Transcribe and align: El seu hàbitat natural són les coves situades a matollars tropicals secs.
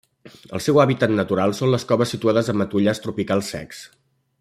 El 0.59 0.63
seu 0.67 0.79
hàbitat 0.83 1.13
natural 1.19 1.53
són 1.59 1.71
les 1.75 1.87
coves 1.93 2.15
situades 2.17 2.53
a 2.55 2.59
matollars 2.63 3.05
tropicals 3.07 3.57
secs. 3.57 3.89